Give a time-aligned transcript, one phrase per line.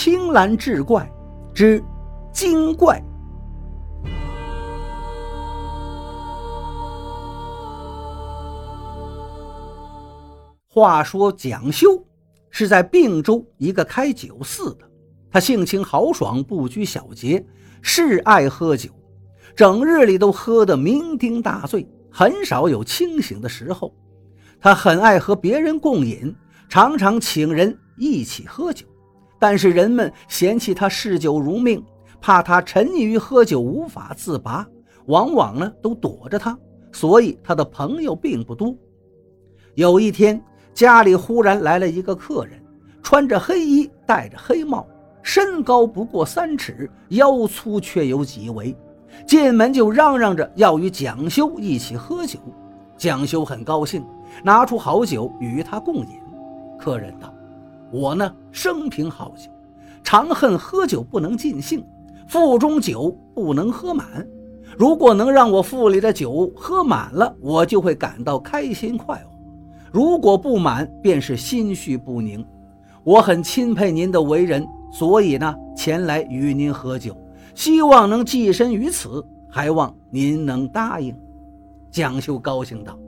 [0.00, 1.10] 青蓝志怪
[1.52, 1.82] 之
[2.32, 3.02] 精怪。
[10.68, 12.00] 话说蒋修
[12.48, 14.88] 是在并州一个开酒肆的，
[15.32, 17.44] 他性情豪爽，不拘小节，
[17.82, 18.90] 是爱喝酒，
[19.56, 23.92] 整日里都喝得酩酊大醉，很少有清醒的时候。
[24.60, 26.32] 他很爱和别人共饮，
[26.68, 28.86] 常常请人一起喝酒，
[29.38, 31.84] 但是人们嫌弃他嗜酒如命，
[32.20, 34.66] 怕他沉溺于喝酒无法自拔，
[35.06, 36.58] 往往呢都躲着他，
[36.92, 38.74] 所以他的朋友并不多。
[39.74, 40.42] 有一天。
[40.74, 42.62] 家里忽然来了一个客人，
[43.02, 44.86] 穿着黑衣，戴着黑帽，
[45.24, 48.76] 身高不过三尺，腰粗却有几围。
[49.26, 52.38] 进门就嚷嚷着要与蒋修一起喝酒。
[52.96, 54.06] 蒋修很高兴，
[54.44, 56.20] 拿出好酒与他共饮。
[56.78, 57.34] 客人道
[57.90, 59.50] ：“我呢，生平好酒，
[60.02, 61.84] 常恨喝酒不能尽兴，
[62.26, 64.26] 腹中酒不能喝满。
[64.76, 69.30] 如果能让我腹里的酒喝满了，我就会感到开心快活。”
[69.90, 72.44] 如果不满，便是心绪不宁。
[73.02, 77.16] 我很钦佩您的为人，所以呢，前来与您喝酒，
[77.54, 81.16] 希望能寄身于此，还望您能答应。
[81.90, 82.98] 蒋修高兴道：“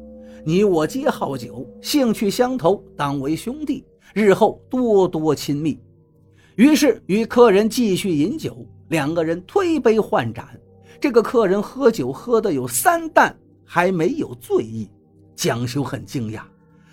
[0.42, 5.78] 你我皆好酒，兴趣相投，当为兄弟，日后多多亲密。”
[6.56, 10.48] 于是与客人继续饮酒，两个人推杯换盏。
[11.00, 14.91] 这个客人喝酒喝的有三担，还没有醉意。
[15.34, 16.42] 蒋修很惊讶。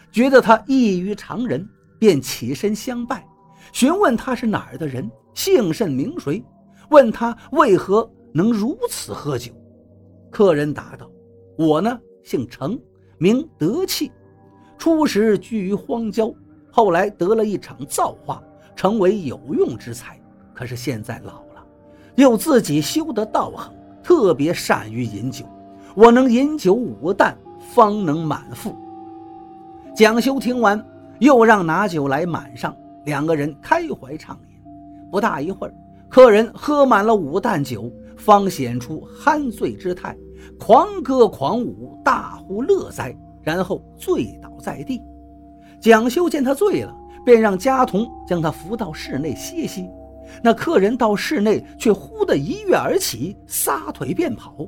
[0.10, 1.68] 觉得他异于常人，
[2.00, 3.28] 便起身相拜，
[3.74, 6.42] 询问他是哪儿的人，姓甚名谁，
[6.90, 9.52] 问他为何能如此喝酒。
[10.32, 11.12] 客人答道
[11.58, 12.80] ：“我呢，姓程，
[13.18, 14.12] 名德器，
[14.78, 16.34] 初时居于荒郊，
[16.78, 18.40] 后来得了一场造化，
[18.76, 20.16] 成为有用之才。
[20.54, 21.66] 可是现在老了，
[22.14, 25.44] 又自己修得道行，特别善于饮酒。
[25.96, 27.36] 我能饮酒五担，
[27.74, 28.76] 方能满腹。”
[29.98, 30.80] 蒋修听完，
[31.18, 34.72] 又让拿酒来满上，两个人开怀畅饮。
[35.10, 35.74] 不大一会儿，
[36.08, 40.16] 客人喝满了五担酒，方显出酣醉之态，
[40.60, 45.02] 狂歌狂舞，大呼乐哉，然后醉倒在地。
[45.80, 49.88] 蒋修见他醉了，便让家童将他扶到室内歇息。
[50.44, 54.68] 那客人到室内，却忽地一跃而起，撒腿便跑。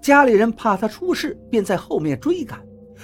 [0.00, 2.60] 家里人怕他出事，便在后面追赶。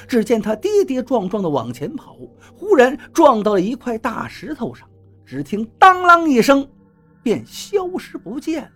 [0.09, 2.17] 只见他跌跌撞撞地往前跑，
[2.57, 4.89] 忽然撞到了一块大石头上，
[5.25, 6.67] 只听“当啷”一声，
[7.23, 8.71] 便消失不见了。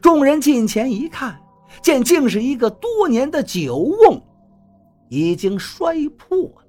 [0.00, 1.38] 众人近前一看，
[1.82, 4.22] 见竟是一个多年的酒瓮，
[5.08, 6.65] 已经摔破了。